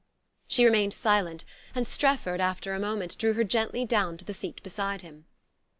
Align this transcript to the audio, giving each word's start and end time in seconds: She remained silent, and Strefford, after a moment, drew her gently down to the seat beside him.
She 0.47 0.65
remained 0.65 0.95
silent, 0.95 1.45
and 1.75 1.85
Strefford, 1.85 2.39
after 2.41 2.73
a 2.73 2.79
moment, 2.79 3.19
drew 3.19 3.33
her 3.33 3.43
gently 3.43 3.85
down 3.85 4.17
to 4.17 4.25
the 4.25 4.33
seat 4.33 4.63
beside 4.63 5.03
him. 5.03 5.25